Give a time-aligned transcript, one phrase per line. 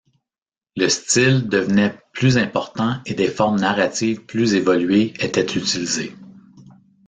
[0.77, 6.15] Le style devenait plus important et des formes narratives plus évoluées étaient utilisées.